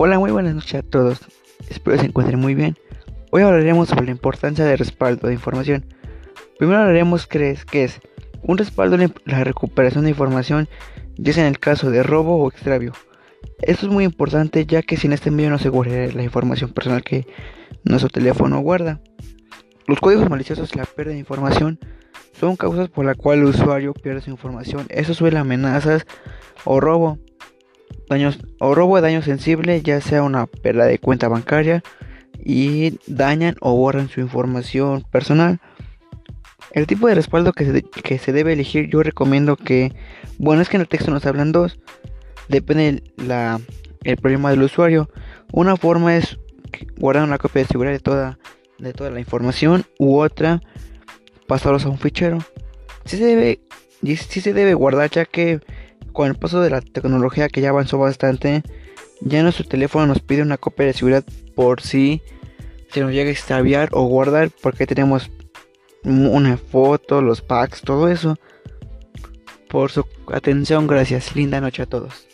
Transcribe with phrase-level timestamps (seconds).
[0.00, 1.18] Hola, muy buenas noches a todos.
[1.68, 2.76] Espero que se encuentren muy bien.
[3.32, 5.86] Hoy hablaremos sobre la importancia del respaldo de información.
[6.56, 8.00] Primero hablaremos qué es, es
[8.44, 10.68] un respaldo en la recuperación de información,
[11.16, 12.92] ya sea en el caso de robo o extravio.
[13.62, 17.02] Esto es muy importante ya que sin este medio no se guardaría la información personal
[17.02, 17.26] que
[17.82, 19.00] nuestro teléfono guarda.
[19.88, 21.80] Los códigos maliciosos y la pérdida de información
[22.38, 24.86] son causas por la cual el usuario pierde su información.
[24.90, 26.06] Eso suele amenazas
[26.64, 27.18] o robo.
[28.08, 31.82] Daños, o robo de daño sensible, ya sea una pérdida de cuenta bancaria
[32.38, 35.60] y dañan o borran su información personal.
[36.72, 39.92] El tipo de respaldo que se, que se debe elegir, yo recomiendo que,
[40.38, 41.78] bueno, es que en el texto nos hablan dos,
[42.48, 43.60] depende la,
[44.04, 45.10] el problema del usuario.
[45.52, 46.38] Una forma es
[46.98, 48.38] guardar una copia de seguridad de toda,
[48.78, 50.60] de toda la información, u otra,
[51.46, 52.38] pasarlos a un fichero.
[53.04, 53.60] Si se debe,
[54.02, 55.60] sí se debe guardar ya que
[56.18, 58.64] con el paso de la tecnología que ya avanzó bastante,
[59.20, 61.22] ya nuestro teléfono nos pide una copia de seguridad
[61.54, 62.22] por si
[62.90, 65.30] se nos llega a extraviar o guardar porque tenemos
[66.02, 68.36] una foto, los packs, todo eso.
[69.68, 71.36] Por su atención, gracias.
[71.36, 72.26] Linda noche a todos.